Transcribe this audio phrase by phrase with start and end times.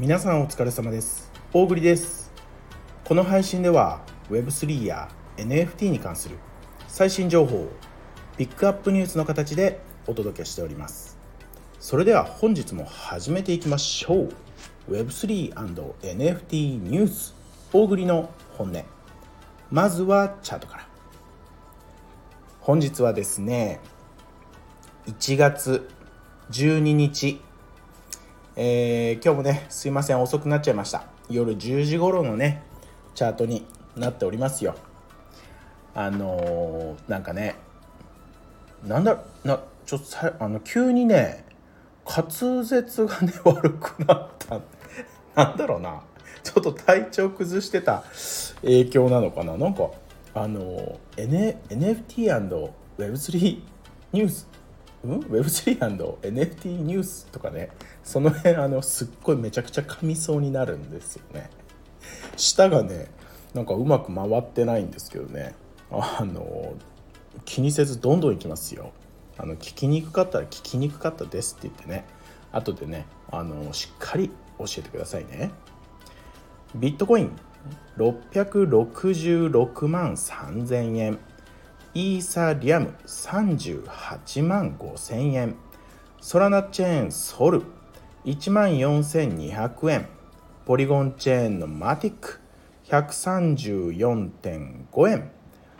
[0.00, 1.30] 皆さんお疲れ様です。
[1.52, 2.32] 大栗です。
[3.04, 4.00] この配信では
[4.30, 6.38] Web3 や NFT に関する
[6.88, 7.68] 最新情報を
[8.38, 11.18] ピックアップニュースの形でお届けしております。
[11.80, 14.32] それでは本日も始めていきましょう。
[14.90, 17.34] Web3&NFT ニュース。
[17.70, 18.82] 大栗の本音。
[19.70, 20.88] まずはチャートから。
[22.60, 23.80] 本日はですね
[25.08, 25.90] 1月
[26.52, 27.42] 12日
[28.62, 31.04] えー、今日もねすいません遅くなっちゃいました。
[31.30, 32.60] 夜10時頃のね
[33.14, 33.64] チャートに
[33.96, 34.74] なっておりますよ。
[35.94, 37.56] あのー、なんかね
[38.84, 41.46] なんだなちょっとさあの急にね
[42.06, 42.28] 滑
[42.62, 44.60] 舌がね 悪くなった。
[45.34, 46.02] なんだろうな。
[46.42, 48.04] ちょっと体調崩してた。
[48.60, 49.56] 影響なのかな。
[49.56, 49.88] なんか
[50.34, 53.62] あの、N、NFT&Web3
[54.12, 54.49] ニュース
[55.04, 57.70] うん？Web3&NFT ニュースとかね。
[58.04, 61.50] その辺あのすっごいめちゃくちゃ噛みそうになるんですよね。
[62.36, 63.10] 舌がね
[63.54, 65.54] なんかうまく回ってないんですけどね。
[65.90, 66.74] あの
[67.44, 68.92] 気にせずどんどんいきますよ。
[69.38, 72.04] あの聞きにくかったら聞きにくかったですって言ってね。
[72.52, 75.50] 後でねあのしっかり教えてくださいね。
[76.74, 77.30] ビットコイン
[77.96, 81.18] 666万3000円。
[81.92, 85.56] イーサリアム38万5000円。
[86.20, 87.64] ソラナチェーンソル。
[88.24, 90.06] 1万4200円。
[90.66, 92.38] ポリゴンチェーンのマティック。
[92.84, 95.32] 134.5円。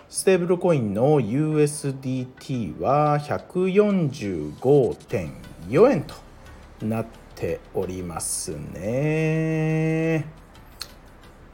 [0.09, 6.17] ステーブルコインの USDT は145.4円と
[6.85, 10.27] なっておりますね。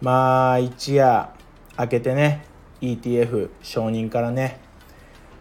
[0.00, 1.28] まあ一夜
[1.78, 2.55] 明けてね。
[2.80, 4.60] ETF 承認からね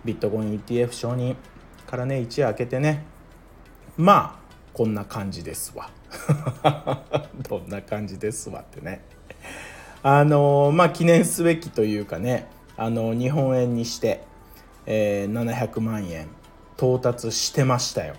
[0.04, 1.36] ビットコイン ETF 承認
[1.88, 3.04] からね一夜明けてね
[3.98, 5.90] まあこんな感じですわ。
[7.48, 9.02] どんな感じですわってね。
[10.04, 14.24] あのまあ記念すべきというかねあの日本円にして、
[14.86, 16.28] えー、700万円
[16.78, 18.16] 到達してましたよ。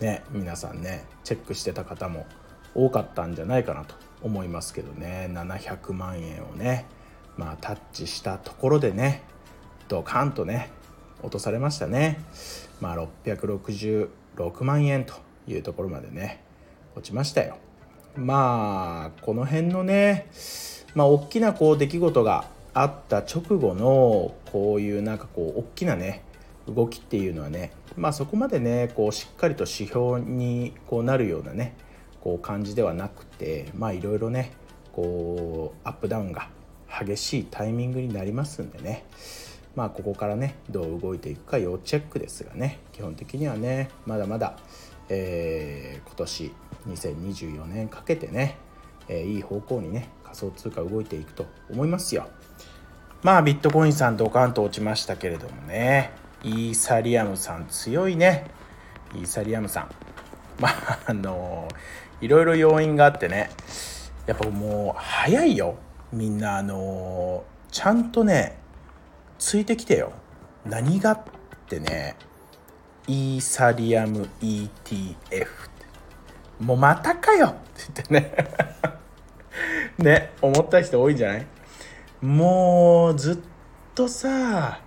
[0.00, 2.26] ね皆さんねチェックしてた方も
[2.74, 6.86] 多かったんじゃないかなと思いますけどね700万円をね。
[7.36, 9.22] まあ、タッチしたところでね
[9.88, 10.70] ドカンとね
[11.22, 12.20] 落とされましたね、
[12.80, 15.14] まあ、666万円と
[15.48, 16.42] いうところまでね
[16.94, 17.56] 落ちましたよ。
[18.16, 20.28] まあこの辺のね
[20.94, 26.22] まあ大きなこう出来事があった直後のこういうなんかこう大きなね
[26.68, 31.74] 動きっていうのはねまあそこまでねこうしっかりと指標にこうなるようなね
[32.20, 34.52] こう感じではなくてまあいろいろね
[34.92, 36.48] こうアップダウンが
[37.02, 39.04] 激しいタイミングになりますんでね。
[39.74, 42.78] まあここからねどう動いていくか要チェックですがね。
[42.92, 44.56] 基本的にはねまだまだ、
[45.08, 46.52] えー、今年
[46.88, 48.56] 2024年かけてね、
[49.08, 52.28] えー、いい方向にね仮想通貨動いていくと思いますよ。
[53.22, 56.12] まあビットコインさんドカンと落ちましたけれどもね
[56.42, 58.46] イーサリアムさん強いね。
[59.14, 59.90] イーサリアムさん。
[60.60, 61.66] まああの
[62.20, 63.50] いろいろ要因があってね
[64.26, 65.76] やっぱもう早いよ。
[66.14, 67.42] みんなあの
[67.72, 68.56] ちゃんとね
[69.36, 70.12] ついてきてよ。
[70.64, 71.20] 何がっ
[71.68, 72.14] てね
[73.08, 75.16] イーサリアム ETF
[76.60, 77.48] もうまたかよ。
[77.48, 78.48] って言ってね。
[79.98, 81.46] ね思った人多いんじゃない？
[82.22, 83.38] もうずっ
[83.94, 84.80] とさ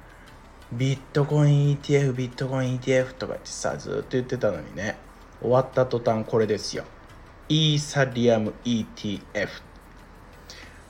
[0.71, 4.95] ビットコイン ETF ビットコイン ETF とかってさずっと言ってたのにね。
[5.41, 6.85] 終わった途端これですよ。
[7.49, 9.49] イーサリアム ETF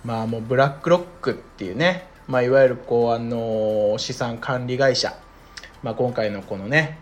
[0.03, 5.13] まあもうブラックロックっていうね、まあ、いわゆるこうあの資産管理会社、
[5.83, 6.99] まあ、今回のこのね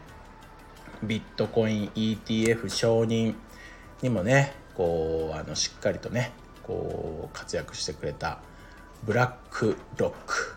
[1.04, 3.36] ビットコイン ETF 承認
[4.02, 6.32] にもねこうあのしっかりとね
[6.64, 8.40] こう活躍してくれた
[9.04, 10.56] ブラックロック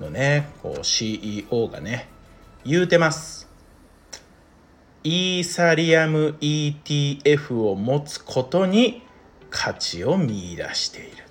[0.00, 2.08] のねこう CEO がね
[2.64, 3.48] 言うてます。
[5.04, 9.02] イーサリアム ETF を持つことに
[9.50, 11.21] 価値を見出している。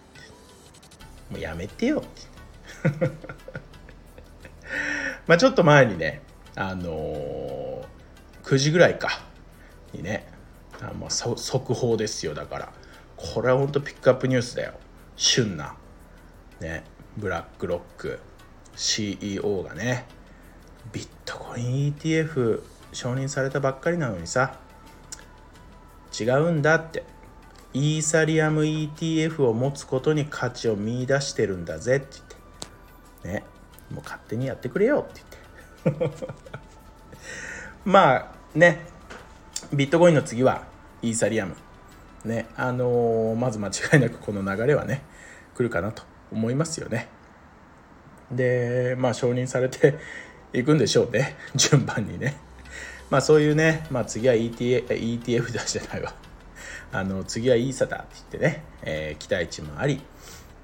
[1.31, 2.04] もうやめてよ。
[5.28, 6.22] まあちょっと前にね
[6.56, 7.86] あのー、
[8.44, 9.24] 9時ぐらいか。
[9.94, 10.25] にね
[10.81, 12.74] あまあ速報ですよだから。
[13.16, 14.74] これはほんとピックアップニュースだよ。
[15.16, 15.75] 旬な
[16.60, 16.83] ね
[17.18, 18.19] ブラックロック。
[18.75, 20.06] CEO がね
[20.92, 22.63] ビットコイン ETF
[22.94, 24.57] 承認されたばっかりなのにさ。
[26.19, 27.04] 違うんだって。
[27.73, 32.07] イーサリアム ETF を持つことに価値を見出してるんだぜって
[33.23, 33.39] 言って。
[33.39, 33.45] ね。
[33.91, 35.21] もう勝手にやってくれよって
[35.85, 36.25] 言って。
[37.85, 38.79] まあね。
[39.73, 40.63] ビットコインの次は
[41.01, 41.56] イーサリアム。
[42.25, 42.47] ね。
[42.57, 45.03] あのー、まず間違いなくこの流れはね
[45.56, 47.07] 来るかなと思いますよね。
[48.31, 49.97] でまあ承認されて
[50.53, 51.38] いくんでしょうね。
[51.56, 52.35] 順番にね。
[53.09, 56.13] まあそういうね、まあ、次は ETA ETF だじゃないわ。
[56.91, 60.01] あの次はイーサだって言ってね、えー、期待値もあり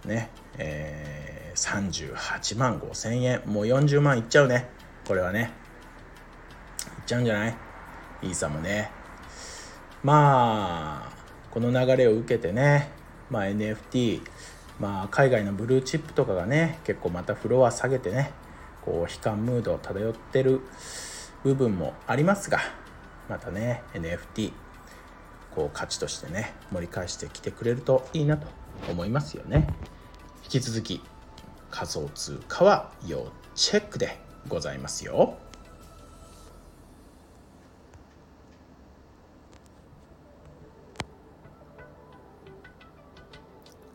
[0.05, 3.41] ねえー、38万5千円。
[3.45, 4.69] もう40万いっちゃうね。
[5.07, 5.51] これはね。
[6.99, 7.55] いっちゃうんじゃない？
[8.23, 8.89] イーサもね。
[10.03, 11.17] まあ
[11.51, 12.89] この流れを受けてね、
[13.29, 14.21] まあ、NFT、
[14.79, 18.31] まあ、海外のブルーチップとかがね結構またフロア下げてね
[18.85, 20.61] こう悲観ムード漂ってる
[21.43, 22.59] 部分もありますが
[23.27, 24.53] またね NFT
[25.57, 28.45] こう価値としてね盛り返してきてくれるといいなと
[28.91, 29.67] 思いますよね。
[30.43, 31.01] 引き続き
[31.71, 35.35] 仮想通貨は要チェックでございますよ。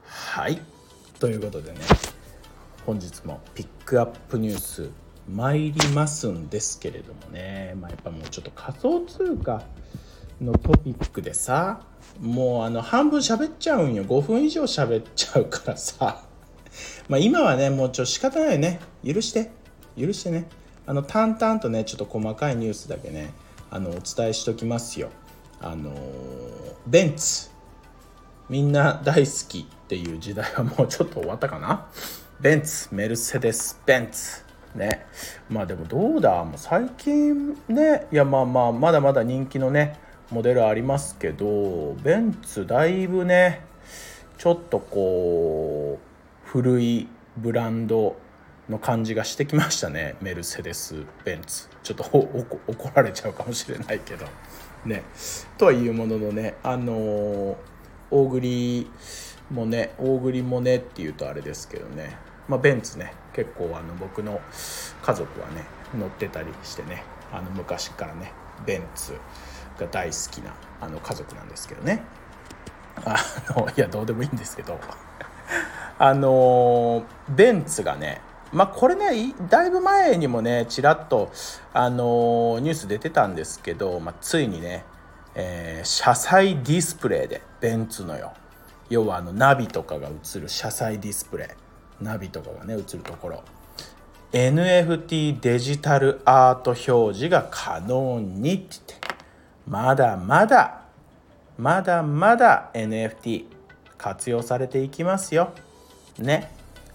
[0.04, 0.60] はい。
[1.20, 1.78] ということでね
[2.84, 4.90] 本日もピックアップニュース
[5.28, 9.62] 参りますんですけれどもね、まあ、やっぱもうちょっと仮想通貨
[10.42, 11.82] のトピックでさ
[12.20, 14.04] もうあの半分喋っちゃうんよ。
[14.04, 16.24] 5分以上喋っちゃうからさ。
[17.08, 18.80] まあ今はねもうちょっと仕方ないね。
[19.04, 19.50] 許して。
[19.98, 20.48] 許してね。
[20.86, 23.32] あの淡々とねちょっと細かいニュースだけね
[23.70, 25.10] あのお伝えしときますよ。
[25.60, 25.92] あの
[26.86, 27.50] ベンツ。
[28.48, 31.86] みんな大好きっていう時代はもうちょっと終わったかな？
[32.40, 32.88] ベンツ。
[32.92, 34.44] メルセデス・ベンツ。
[34.74, 35.06] ね。
[35.48, 36.44] まあでもどうだ？
[36.44, 38.06] もう最近ね。
[38.12, 39.98] いやまあまあまだまだ人気のね
[40.32, 43.60] モデルありますけどベンツだいぶね
[44.38, 47.06] ちょっとこう古い
[47.36, 48.16] ブランド
[48.68, 50.16] の感じがしてきましたね。
[50.20, 51.68] メルセデス・ベンツ。
[51.82, 54.26] ちょっと怒られちゃうかもしれないけど。
[54.84, 55.02] ね。
[55.58, 57.56] とはいうもののねあの、
[58.10, 58.90] 大栗
[59.50, 62.16] もね大栗もねっていうとあれですけどね。
[62.48, 63.12] まあ、ベンツね。
[63.34, 64.40] 結構あの僕の
[65.02, 65.64] 家族はね
[65.98, 67.04] 乗ってたりしてね。
[67.32, 68.32] あの昔からね
[68.66, 69.12] ベンツ。
[69.78, 72.02] が大好きなあの家族なんですけどね。
[73.04, 73.16] あ
[73.56, 74.78] のいやどうでもいいんですけど。
[75.98, 78.20] あのベンツがね
[78.52, 81.30] まあこれねだいぶ前にもねちらっと
[81.72, 84.84] あのニュース出てたんですけど、まあ、ついにね、
[85.34, 88.32] えー、車載ディスプレイでベンツのよ。
[88.90, 91.56] 要はあのナビとかが映る車載ディスプレ
[92.00, 92.04] イ。
[92.04, 93.42] ナビとかがね映るところ。
[94.32, 99.01] NFT デジタルアート表示が可能にって言って。
[99.72, 100.82] まだまだ
[101.56, 103.46] まだまだ NFT
[103.96, 105.54] 活用されていきますよ。
[106.18, 106.52] ね。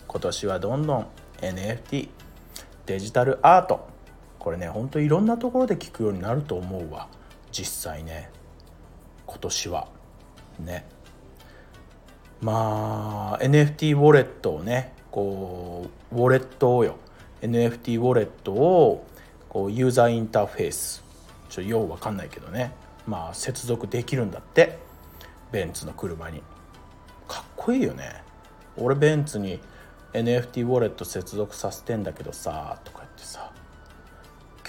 [0.07, 1.07] 今年はどんどん
[1.41, 2.07] NFT
[2.85, 3.87] デジタルアート。
[4.37, 7.07] これねほんといろんなところで聞くようになると思うわ。
[7.51, 8.29] 実際ね。
[9.25, 9.87] 今年は。
[10.59, 10.85] ね。
[12.41, 16.97] まあ NFT ウォレットをねこうウォレットをよ。
[17.41, 19.07] NFT ウォレットを
[19.49, 21.06] こうユーザーインターフェース
[21.49, 22.73] ちょようわかんないけどね。
[23.05, 24.79] まあ接続できるんだって。
[25.51, 26.41] ベンツの車に。
[27.27, 28.23] かっこいいよね。
[28.77, 29.59] 俺ベンツに
[30.13, 33.51] NFT ウォレット接続させてんだけどさとか言ってさ。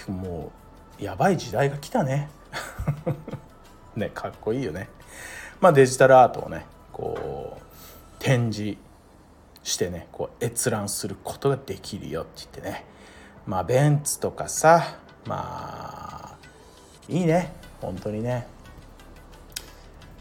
[0.07, 0.51] も
[0.99, 2.29] うやばい時代が来たね。
[3.95, 4.89] ねかっこいいよね。
[5.59, 7.61] まあデジタルアートをねこう
[8.19, 8.77] 展示
[9.63, 12.85] してねこう閲覧することができるよって言ってね。
[13.45, 16.28] まあベンツとかさまあ
[17.09, 17.51] いいね。
[17.81, 18.45] 本当にね、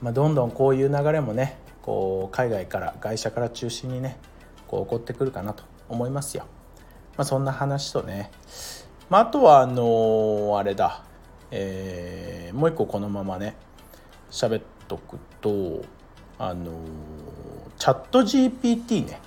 [0.01, 4.17] まあ、どんどんこういう流れもねこう海外から外車から中心にね
[4.67, 6.45] こう起こってくるかなと思いますよ。
[7.17, 8.31] まあ、そんな話とね、
[9.11, 11.05] まあ、あとはあのー、あれだ、
[11.51, 13.57] えー、もう一個このままね
[14.31, 15.83] 喋っとくと
[16.39, 16.69] あのー、
[17.77, 19.21] チャット GPT ね。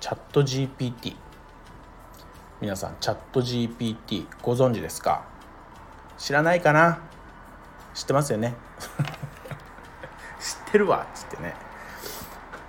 [0.00, 1.14] チャット GPT
[2.60, 5.31] 皆さんチャット GPT ご存知ですか？
[6.18, 7.00] 知らないかな？
[7.94, 8.54] 知ってますよね？
[10.40, 11.54] 知ってるわっつってね。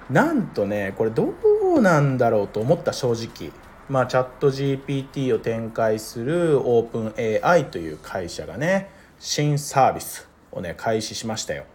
[0.10, 1.34] なんとねこれど
[1.76, 3.52] うなんだろうと思った正直。
[3.90, 11.66] まあチャット GPT を展開するオープン AI という会社がね新サービスをね開始しましたよ。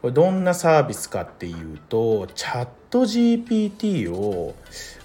[0.00, 4.54] これどんなサービスかっていうとチャット GPT を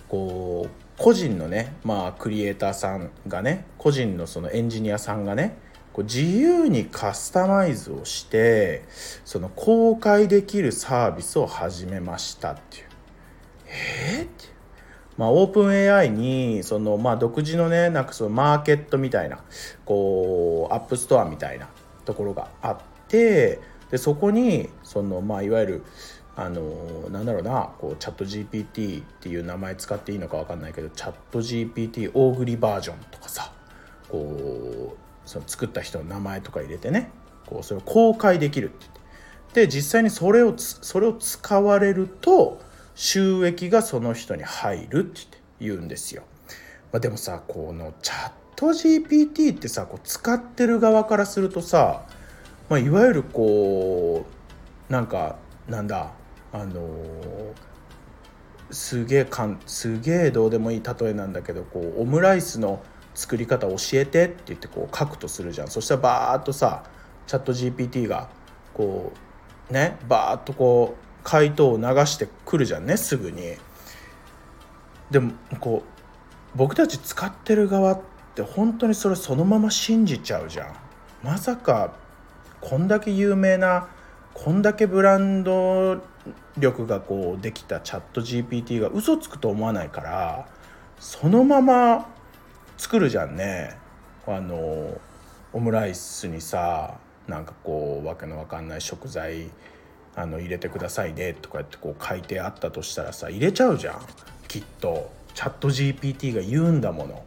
[0.10, 5.58] こう個人のねまあクリエイターさんがね個人のそのエンジニアさんがね
[5.98, 8.84] こう自由にカスタマイズをして
[9.26, 12.86] その公開できるサービスを始めましたっていう。
[13.66, 14.46] えー、って
[15.18, 19.40] まあ、 OpenAI にその、まあ、独自のねなんかそのマーケットみたいな
[19.84, 21.68] こう App Store みたいな
[22.06, 22.78] ところがあっ
[23.08, 25.84] てでそこにその、まあ、いわゆる
[26.36, 26.62] あの
[27.10, 33.52] なんだろうなこうチャット GPT っていう名前使っていいのか分かんないけどチャット GPT 大栗バージョンとかさ
[34.08, 37.12] こうその作った人の名前とか入れてね
[37.46, 38.98] こうそれを公開できるってって
[39.54, 42.60] で実際にそれをそれを使われると
[42.96, 46.24] 収益がその人に入るって言うんですよ。
[46.92, 52.06] まあ、でもさこのチャット GPT ってさこう使ってる側からするとさ、
[52.70, 54.26] まあ、いわゆるこ
[54.90, 56.12] うなんかなんだ
[56.54, 57.54] あの
[58.72, 62.82] すげえかんすげえどうでもいい例えなんだけどこうオムライスの
[63.18, 66.84] 作り方教えてって言ってこう書くとするじゃんそしたらバーッとさ
[67.26, 68.30] チャット GPT が
[68.76, 69.12] こ
[69.72, 73.56] うねバーッとこう回答を流してくるじゃんねすぐに。
[75.10, 78.02] でもこう僕たち使ってる側っ
[78.36, 80.76] て本当にそれそのまま信じちゃうじゃん。
[81.24, 81.96] まさか
[82.62, 83.88] こんだけ有名な
[84.36, 86.04] こんだけブランド
[86.58, 90.48] 力がこうできたチャット GPT が嘘つくと思わないから
[91.00, 92.17] そのまま
[92.78, 93.78] 作るじゃんね。
[94.26, 95.00] あの
[95.54, 99.50] オムライスにさなんかこうわけのわかんない食材
[100.16, 104.02] あの入れてくださいねとかってこう書いてあったとしたらさ入れちゃうじゃん。
[104.48, 105.16] きっと。
[105.38, 107.14] チャット GPT が言うんだもの。
[107.14, 107.20] っ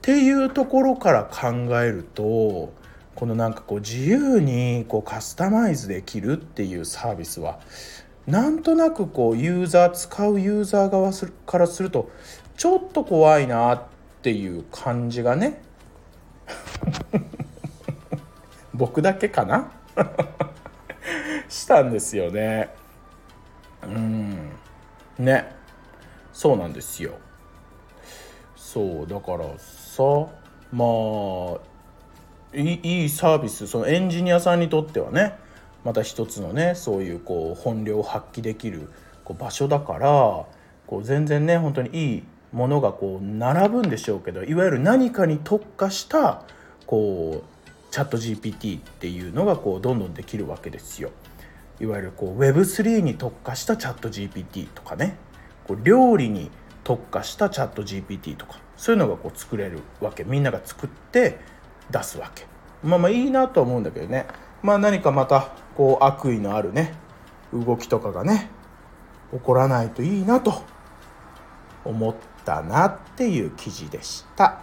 [0.00, 2.72] ていうところから考えると
[3.14, 7.60] このなんかこう自由にこうカスタマイズできるっていうサービスは
[8.26, 11.12] なんとなくこうユーザー使うユーザー側
[11.44, 12.10] からすると
[12.56, 13.82] ちょっと怖いなっ
[14.22, 15.62] ていう感じがね。
[18.74, 19.70] 僕だけかな？
[21.48, 22.70] したんですよね。
[23.82, 24.50] うん。
[25.18, 25.52] ね。
[26.32, 27.12] そうなんですよ。
[28.72, 30.02] そうだからさ
[30.72, 31.58] まあ
[32.54, 35.34] いいいサービスそのエンジニアさんにとってはね
[35.84, 38.88] また一つのねそういうこう本領を発揮できる
[39.24, 40.08] こう場所だから
[40.86, 46.44] こう全然ね本当にいいものがこう並ぶんでしょうけどいわゆる何かに特化した
[46.86, 51.10] こうチャット GPT っていうのがこうどんどんできるわけですよ。
[51.80, 55.16] いわゆるこう Web3 に特化したチャット GPT とかね。
[55.66, 56.50] こう料理に
[56.84, 58.60] 特化したチャット GPT とか。
[58.76, 60.24] そういうのがこう作れるわけ。
[60.24, 61.38] みんなが作って
[61.90, 62.46] 出すわけ。
[62.82, 64.26] まあまあいいなとは思うんだけどね。
[64.62, 66.94] まあ何かまたこう悪意のあるね
[67.52, 68.48] 動きとかがね
[69.32, 70.62] 起こらないといいなと
[71.84, 74.60] 思ったなっていう記事でした。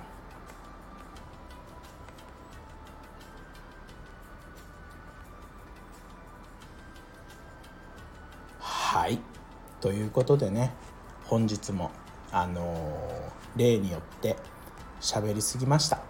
[8.60, 9.20] はい
[9.82, 10.74] ということでね
[11.26, 11.92] 本日も
[12.32, 14.36] あのー、例によって
[15.00, 16.10] 喋りすぎました。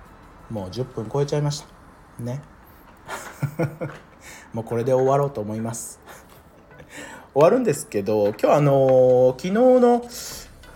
[0.50, 2.42] もう10分超えちゃいましたね
[4.54, 6.00] もうこれで終わろうと思います
[7.34, 10.04] 終わるんですけど今日あの昨日の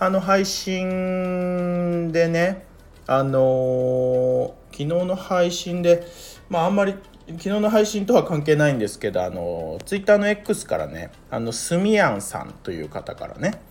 [0.04, 2.66] あの配信でね
[3.06, 6.06] あの昨日の配信で
[6.50, 6.94] まああんまり
[7.26, 13.62] 昨日の配信とは関係ないんですけどあのツイッターの X からねあのスミヤンさんという方からね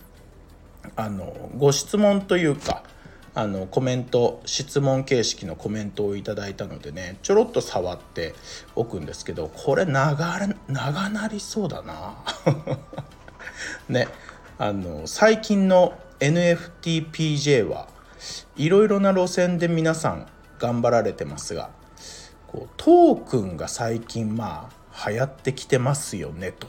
[0.96, 2.82] あのご質問というか
[3.36, 8.34] あのコメント質問形式のコメントをいただいたのでねちょろっと触って
[8.74, 12.16] おくんですけどこれ長長なりそうだな。
[13.88, 14.08] ね
[14.58, 17.88] あの最近の NFTPJ は
[18.56, 20.26] いろいろな路線で皆さん
[20.58, 21.70] 頑張られてますが
[22.46, 26.68] こうトークンが最近まあ流行ってきてますよねと。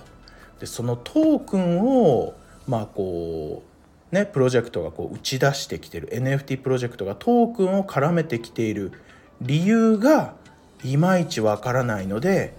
[0.60, 2.34] でそのトークンを
[2.68, 3.76] まあこう
[4.16, 8.94] ね、プロジェクトがこう打ち出してきてる NFT プロジェクトがトークンを絡めてきている
[9.42, 10.36] 理由が
[10.84, 12.56] いまいちわからないので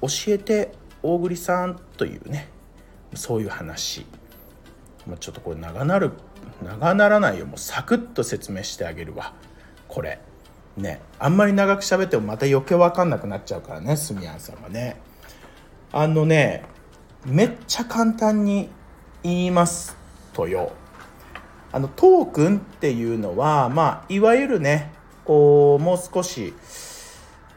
[0.00, 0.72] 教えて
[1.02, 2.48] 大栗さんというね
[3.14, 4.06] そういう話
[5.06, 6.12] もうちょっとこれ長なる
[6.64, 7.46] 長ならないよ。
[7.46, 9.32] もうサクッと説明してあげるわ。
[9.88, 10.20] これ。
[10.76, 11.00] ね。
[11.18, 13.96] あんまり長く喋ってもまた余計分かんなくなっちゃうからね。
[13.96, 15.00] すみやんさんはね。
[15.92, 16.64] あのね
[17.26, 18.70] めっちゃ簡単に
[19.22, 19.96] 言います
[20.32, 20.72] とよ。
[21.70, 24.92] あのトークンっていうのは、まあ、いわゆるね
[25.24, 26.52] こうもう少し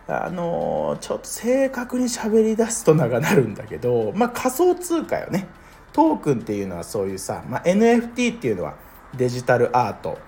[0.07, 5.47] あのちょっと正確に喋り出すと長なるんだけど、まあ、仮想通貨よね。
[5.95, 8.75] トークンっていうのはそういうさ、まあ、NFT っていうのは
[9.15, 10.19] デジタルアート。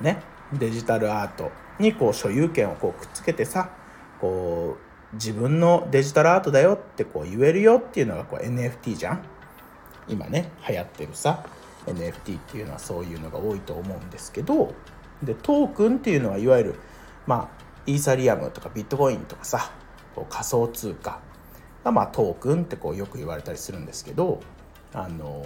[0.00, 0.22] ね。
[0.54, 3.68] デジタルアートにこう所有権をこうくっつけてさ
[4.22, 4.78] こ
[5.12, 9.24] う自分のデジタルアートだよってこう言えるよっていうのがこう NFT じゃん。
[10.08, 11.44] 今ね流行ってるさ
[11.84, 14.72] NFT っていうのはそういうのが多いと思うんですけど
[15.22, 16.74] でトークンっていうのはいわゆる
[17.26, 19.72] まあイーサリアムとかビットコインとかさ
[20.14, 21.20] こう仮想通貨
[21.92, 24.40] まあ、トークンってこうよく言われたりするんですけど
[24.92, 25.44] あの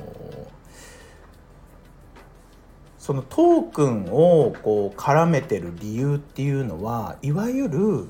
[2.99, 8.09] そのトークンをこう絡めてる理由っていうのはいわゆる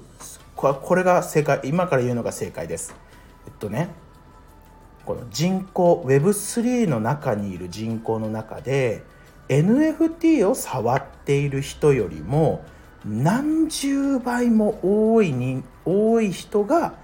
[0.57, 2.97] これが正解今から言うのが正解です。
[3.47, 3.91] えっとね
[5.05, 9.05] この人口 Web3 の中にいる人口の中で
[9.49, 12.65] NFT を触っている人よりも
[13.07, 16.95] 何十倍も多いに多い人が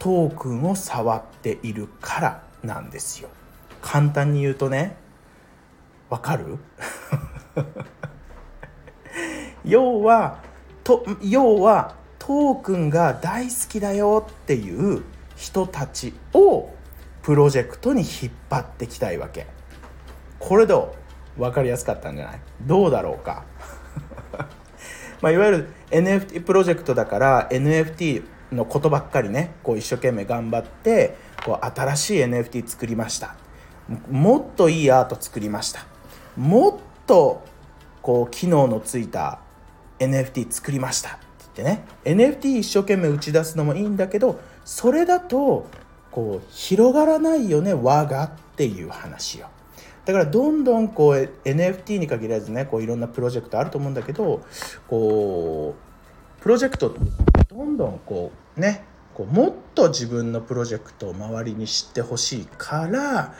[0.00, 3.28] トークンを触っているからなんですよ。
[3.82, 4.96] 簡単に言うとね
[6.08, 6.58] わかる？
[9.64, 10.38] 要は
[10.82, 15.02] と要はトークンが大好きだよっていう
[15.36, 16.70] 人たちを
[17.22, 19.46] プロジェクトに引っ張ってきたいわけ。
[20.38, 20.94] これど
[21.36, 21.40] う？
[21.40, 22.40] 分かりやすかったんじゃない？
[22.62, 23.44] どうだろうか？
[25.20, 33.36] まあいわゆる NFT プロジェクトだから NFT のことばっかりねこう一生懸命頑張ってこう新しい NFT 作りました。
[34.10, 35.84] もっといいアート作りました。
[36.36, 37.42] もっと
[38.02, 39.40] こう機能のついた
[39.98, 41.10] NFT 作りました。
[41.10, 41.84] って言ってね。
[42.04, 45.66] NFT 一生懸命打ち出すのもいいんだけどそれだと
[46.10, 49.48] こう広がらないよね輪がっていう話よ。
[50.04, 54.42] だからどんどんこう NFT に限らずねこういろんなプロジェクトあると思うんだけど
[54.88, 55.74] こ
[56.38, 56.94] うプロジェクト
[57.48, 63.34] どんどんこうねこうもっと自分のプロジェクトを周りに知ってほしいから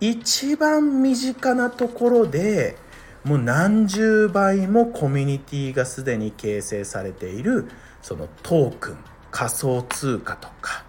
[0.00, 2.76] 一番身近なところで
[3.24, 7.68] もう何十倍もコミュニティがすでに形成されている
[8.02, 8.98] そのトークン
[9.30, 10.84] 仮想通貨とか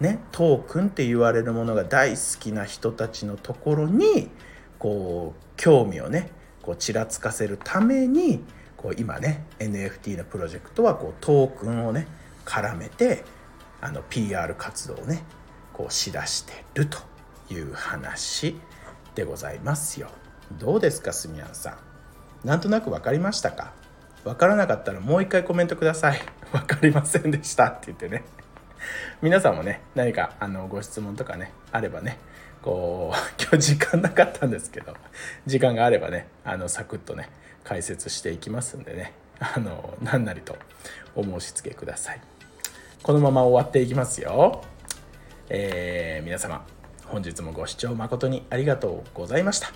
[0.00, 4.28] ね、トークンって言われるものが大好きな人たちのところに
[4.78, 6.30] こう興味をね
[6.60, 8.44] こうちらつかせるために
[8.76, 12.06] こう今ね NFT のプロジェクトはこうトークンをね
[12.46, 13.24] 絡めて
[13.82, 15.24] あの PR 活動をね
[15.74, 16.98] こうしだしてると
[17.50, 18.58] いう話
[19.14, 20.08] でございますよ。
[20.52, 21.78] どうですかすみやんさ
[22.44, 22.46] ん？
[22.48, 23.72] なんとなく分かりましたか？
[24.24, 26.20] 分からなかったらもう一回コメントください。
[26.52, 28.24] 分かりませんでしたって言ってね。
[29.22, 32.18] 皆さんもね何かあのご質問とかねあればね
[32.62, 34.94] こう 今日時間なかったんですけど
[35.46, 37.30] 時間があればねあのサクッとね
[37.64, 40.56] 解説していきますんでねあの何なりと
[41.14, 42.20] お申し付けください
[43.06, 44.62] このまま終わっていきますよ。
[45.48, 46.66] えー、皆様
[47.04, 49.70] 本日もご視聴誠にありがとうございました。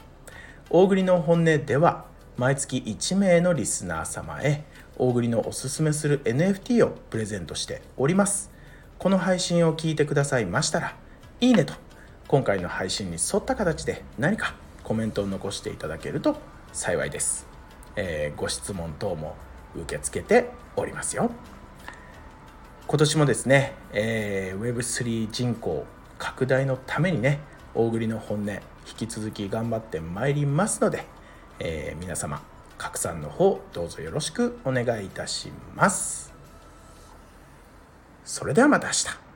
[0.68, 4.64] 大栗の本音では毎月1名のリスナー様へ
[4.98, 8.50] 大栗のおすすめする NFT をプレゼントしております。
[8.98, 10.96] この配信を聞いてくださいましたら
[11.40, 11.74] いいねと
[12.26, 16.36] 今回の配信に沿った形で何かコメントを残していただけると
[16.72, 17.46] 幸いです、
[17.94, 19.36] えー、ご質問等も
[19.76, 21.30] 受け付けておりますよ。
[22.90, 25.86] 今年もですね、えー、Web3 人口
[26.18, 27.38] 拡大のためにね
[27.72, 28.60] 大栗の本音引
[28.96, 31.04] き続き頑張ってまいりますので、
[31.60, 32.42] えー、皆様
[32.78, 36.34] 拡散の方どうぞよろしくお願いいたします。
[38.24, 39.29] それではまた明日。